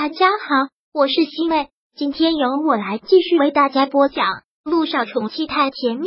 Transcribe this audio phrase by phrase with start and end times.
[0.00, 4.26] 大家好，我是西妹，今天由我来继续为大家播讲
[4.62, 6.06] 《路上宠妻太甜蜜》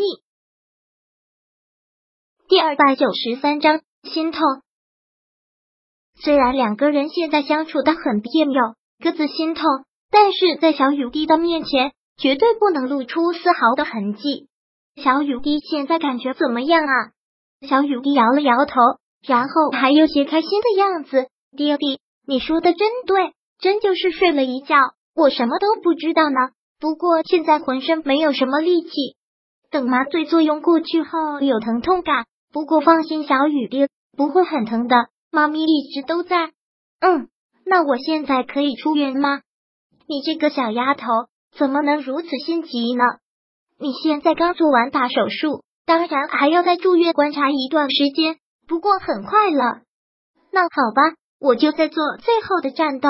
[2.47, 4.39] 第二百九十三章心痛。
[6.15, 8.62] 虽然两个人现在相处的很别扭，
[9.04, 9.65] 各自心痛，
[10.10, 14.48] 但是在小雨滴的面前，绝对不能露出丝毫的痕迹。
[15.04, 17.12] 小雨滴现在感觉怎么样啊？
[17.68, 18.80] 小雨滴摇了摇头，
[19.28, 21.28] 然后还有些开心的样子。
[21.58, 23.34] 爹地，你说的真对。
[23.62, 24.75] 真就是睡了一觉，
[25.16, 26.35] 我什么都不知道呢。
[26.80, 28.90] 不过现在浑身没有什么力气，
[29.70, 32.26] 等麻醉作用过去后有疼痛感。
[32.52, 33.88] 不过放心，小雨滴
[34.18, 34.95] 不会很疼的，
[35.32, 36.52] 妈咪一直都在。
[36.99, 37.30] 嗯，
[37.66, 39.41] 那我现在可以出院吗？
[40.07, 41.05] 你这个小丫头
[41.55, 43.04] 怎么能如此心急呢？
[43.80, 48.38] 你现在刚做完大手术，当然还要再住院观察一段时间。
[48.68, 49.82] 不过很快了。
[50.52, 53.07] 那好吧，我就在做最后的战斗。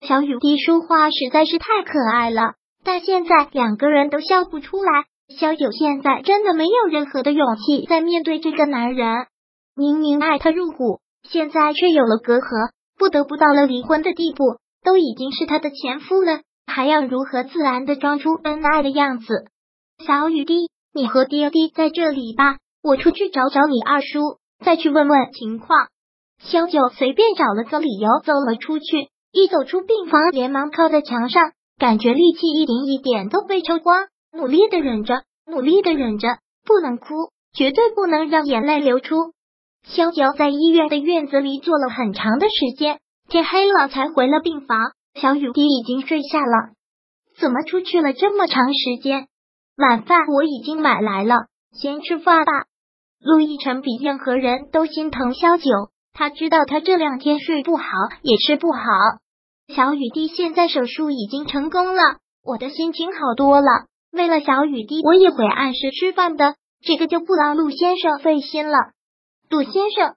[0.00, 2.54] 小雨滴说话实在是太可爱了，
[2.84, 5.04] 但现在两个人都笑不出来。
[5.38, 9.26] 小九现在真的没有任何的勇气在面对这个男人，
[9.74, 14.58] 明明爱他入骨，现在却有了隔阂，不得不到了离婚的地步。
[14.84, 19.26] 都已经是他的前夫了，还要如何自然的装出恩爱的样子？
[20.06, 25.88] 小雨滴，你和爹爹在这里吧，我出去找找你二叔，再去问问情况。
[26.38, 29.08] 小九随便找了个理由走了出去。
[29.32, 37.06] 一走出病房，连忙靠在墙上，感觉力气一点一点都被抽光，努力的忍着，努力的忍着，不能哭，
[37.52, 39.32] 绝对不能让眼泪流出。
[39.84, 44.78] 萧九在医院的院子里坐了很长的时间，天黑了才回了病房。
[45.14, 46.74] 小雨滴已经睡下了，
[47.38, 49.28] 怎么出去了这么长时间？
[49.76, 52.52] 晚饭我已经买来了，先吃饭吧。
[53.20, 55.64] 陆亦辰比任何人都心疼萧九，
[56.18, 57.84] 他知道他这两天睡不好，
[58.22, 58.80] 也吃不好。
[59.68, 62.00] 小雨滴现在手术已经成功了，
[62.42, 63.66] 我的心情好多了。
[64.12, 68.78] 为了小雨滴，我也会按时吃饭的，这个就不劳陆先生费心了。
[69.50, 70.14] 陆先生，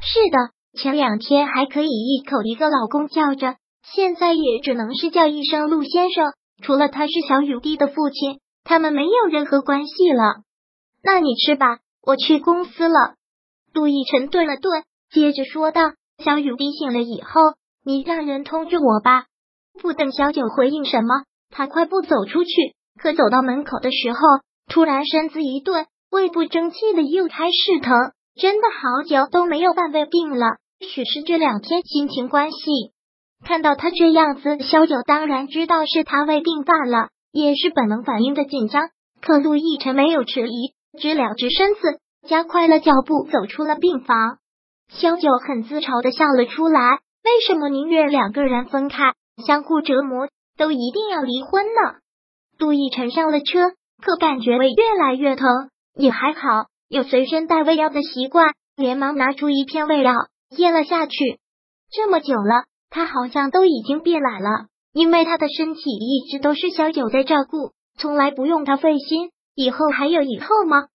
[0.00, 6.32] 是的，前两天还可以一口一个老公叫着，现在也只能是叫一声陆先生。
[6.62, 10.42] 除了他是小雨滴的父亲，他们没有任何关系了。
[11.02, 13.14] 那你吃吧，我去公司了。
[13.72, 15.82] 陆亦辰顿了顿，接着说道
[16.24, 19.24] ：“小雨滴醒了以后。”你让人通知我吧。
[19.80, 22.50] 不等小九回应什么，他快步走出去。
[23.00, 24.18] 可走到门口的时候，
[24.68, 27.96] 突然身子一顿，胃部争气的又开始疼，
[28.38, 30.58] 真的好久都没有犯胃病了。
[30.80, 32.58] 许是这两天心情关系，
[33.46, 38.90] 看到他这样子，小九当然知道是他胃病犯了，也是本能反应的紧张。
[39.22, 41.80] 可陆亦辰没有迟疑，直了直身子，
[42.28, 44.36] 加快了脚步走出了病房。
[44.90, 46.98] 小九很自嘲的笑了出来。
[47.22, 49.12] 为什么宁愿两个人分开，
[49.46, 52.00] 相互折磨，都一定要离婚呢？
[52.58, 55.46] 陆亦辰上了车，可感觉胃越来越疼，
[55.94, 56.40] 也还好
[56.88, 60.12] 有随身带胃药的习惯，连忙拿出一片胃药
[60.56, 61.38] 咽了下去。
[61.92, 69.30] 这么久了，他好像都已经变懒了，因为他的身体一直都是小九在照顾，从来不用他费心。
[69.54, 70.86] 以后还有以后吗？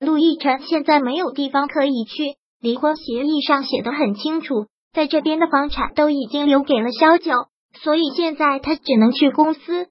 [0.00, 4.68] 陆亦辰现在没有地方可以去，离婚协议上写的很清楚。
[4.94, 7.48] 在这边的房产都已经留给了萧九，
[7.82, 9.88] 所以现在他只能去公司。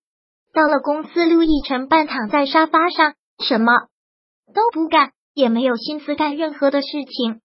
[0.56, 3.14] 到了公司，陆亦辰半躺在沙发上，
[3.46, 3.72] 什么
[4.56, 7.42] 都不干，也没有心思干任何的事情。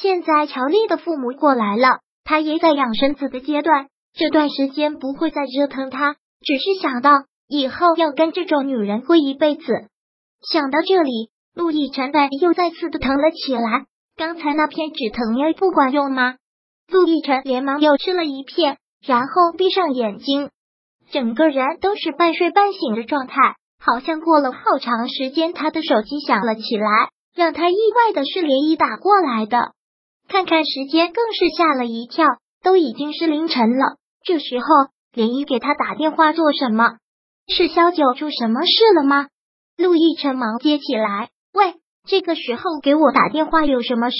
[0.00, 9.64] 现在乔丽的父母过来了，他也在养身子的阶段，这段时间不会再折腾他，只是想到以后要跟这种女人过一辈子。
[10.48, 13.86] 想到这里，陆亦辰的又再次的疼了起来。
[14.20, 16.34] 刚才那片止疼药不管用吗？
[16.92, 20.50] 陆亦辰连忙又吃了一片，然后闭上眼睛，
[21.10, 29.72] 整个人都是半睡半醒的状态，好像过了好长时间，他的手机响了起来，让他意外的是连依打过来的。
[30.28, 32.26] 看看时间，更是吓了一跳，
[32.62, 33.96] 都已经是凌晨了。
[34.22, 34.66] 这时候，
[35.14, 36.98] 连依给他打电话做什么？
[37.48, 39.28] 是萧九出什么事了吗？
[39.78, 41.30] 陆亦辰忙接起来，
[42.10, 44.16] 这个时候给我打电话有什么事？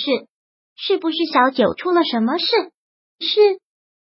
[0.77, 2.47] 是不是小九出了什么事？
[3.19, 3.59] 是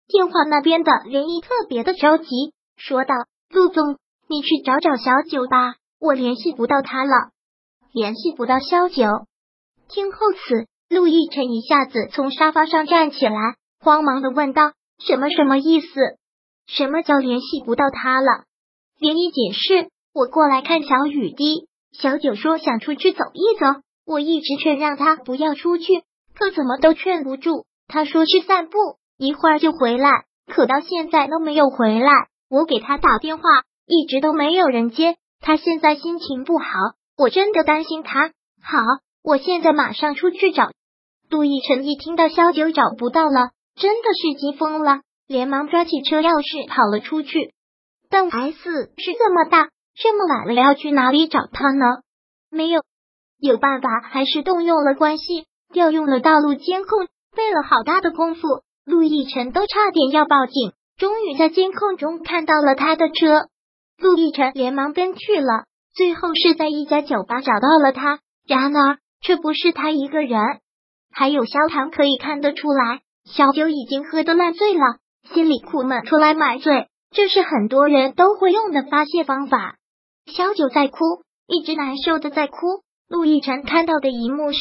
[0.07, 3.15] 电话那边的人一特别的着急，说道
[3.49, 3.97] ：“陆总，
[4.27, 7.31] 你去找找小九吧，我联系不到他了，
[7.91, 9.07] 联系不到小九。”
[9.89, 15.87] 听后此，陆亦辰一下子从沙发上站起来，慌忙的问道：“什么什么意思？
[16.67, 18.43] 什么叫联系不到他了？”
[19.01, 26.03] 连一解释：“我过来看小雨滴，小九说想出去走一走，我一直劝让他不要出去。”
[26.35, 28.77] 可怎么都劝不住，他说去散步，
[29.17, 30.09] 一会儿就回来。
[30.47, 32.11] 可到现在都没有回来。
[32.49, 33.43] 我给他打电话，
[33.85, 35.17] 一直都没有人接。
[35.41, 36.65] 他现在心情不好，
[37.17, 38.31] 我真的担心他。
[38.63, 38.79] 好，
[39.21, 40.71] 我现在马上出去找。
[41.29, 47.53] 杜奕晨一听到萧九找不到了，真的是急疯了，连忙抓起车钥匙跑了出去。
[48.09, 49.69] 但 S 是这么大，
[50.01, 51.85] 这么晚了要去哪里找他呢？
[52.49, 52.81] 没有，
[53.37, 58.41] 有办法，还是动用了关系，调用了道路监控，费了好大的功夫，
[58.85, 60.71] 陆亦辰都差点要报警。
[60.97, 63.49] 终于在监控中看到了他的车，
[63.97, 68.19] 陆亦辰连忙跟去了，最后是在一家酒吧找到了他。
[68.47, 70.39] 然而，却不是他一个人，
[71.11, 71.91] 还有萧唐。
[71.91, 74.81] 可以看得出来，小九已经喝得烂醉了，
[75.33, 76.87] 心里苦闷，出来买醉。
[77.11, 79.75] 这是很多人都会用的发泄方法。
[80.29, 80.97] 萧九在哭，
[81.47, 82.57] 一直难受的在哭。
[83.07, 84.59] 陆亦辰看到的一幕是，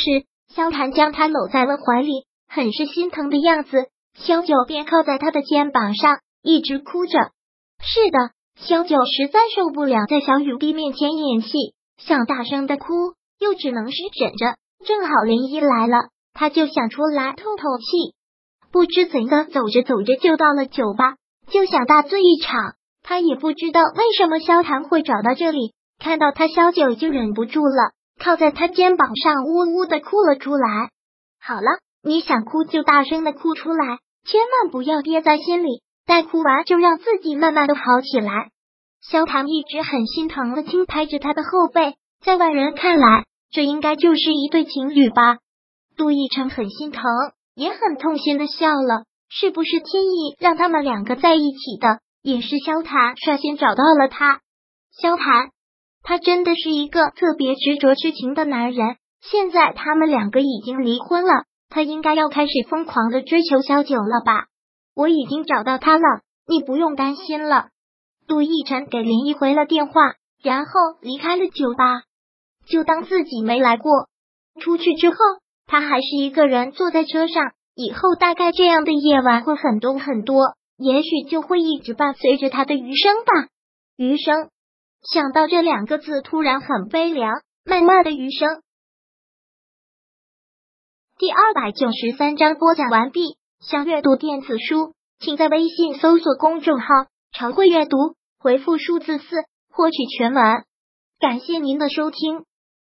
[0.48, 3.88] 萧谭将他搂在了怀里，很是心疼的样子。
[4.14, 7.18] 萧九便靠在他的肩膀上，一直哭着。
[7.80, 14.56] 是的，萧九实在受不了在小雨滴面前演戏，想大声的哭，又只能是忍着。
[14.84, 18.14] 正好林一来了，他就想出来透透气。
[18.72, 21.16] 不知怎的，走着走着就到了酒吧。
[21.50, 22.74] 就想大醉一场，
[23.08, 30.90] 他也不知道为什么萧谭会找到这里，看到他萧九就忍不住了，靠在他肩膀上呜呜的哭了出来。
[31.40, 33.96] 好了，你想哭就大声的哭出来，
[34.26, 38.50] 千万不要憋在心里，待哭完就让自己慢慢的好起来。
[39.00, 45.38] 萧谭一直很心疼的轻拍着他的后背，在外人看来，这应该就是一对情侣吧。
[45.96, 47.02] 杜奕晨很心疼，
[47.54, 49.04] 也很痛心的笑了。
[49.31, 52.00] 是不是天意让他们两个在一起的？
[52.28, 54.40] 也是萧谭率先找到了他。
[55.00, 55.48] 萧谭，
[56.02, 58.96] 他真的是一个特别执着痴情的男人。
[59.22, 64.44] 现在他们两个已经离婚了，他应该要开始疯狂的追求萧九了吧？
[64.94, 67.69] 我已经找到他了，你不用担心了。
[68.26, 69.94] 杜奕晨给林毅回了电话，
[70.42, 72.02] 然后离开了酒吧，
[72.69, 74.06] 就当自己没来过。
[74.60, 75.16] 出去之后，
[75.66, 77.52] 他还是一个人坐在车上。
[77.75, 83.48] 以后大概这样的夜晚会很多很多，也许就会一直伴随着他的余生吧。
[83.96, 84.48] 余生，
[85.02, 87.42] 想到这两个字，突然很悲凉。
[87.64, 88.62] 漫漫的余生，
[91.19, 93.36] 第二百九十三章播讲完毕。
[93.60, 96.86] 想阅读电子书，请在微信搜索公众号
[97.36, 97.96] “常会阅读”，
[98.40, 99.25] 回复数字四
[99.70, 100.64] 获取全文。
[101.19, 102.44] 感谢您的收听。